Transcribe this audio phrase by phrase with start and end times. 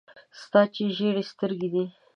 [0.41, 1.85] ستا چي ژېري سترګي دې دي.